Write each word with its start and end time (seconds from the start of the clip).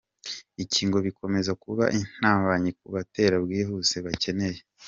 Ibi 0.61 0.81
ngo 0.87 0.97
bikomeza 1.07 1.51
kuba 1.63 1.83
intambanyi 1.99 2.69
ku 2.77 2.85
butabera 2.93 3.35
bwihuse 3.43 3.95
bakeneye. 4.05 4.59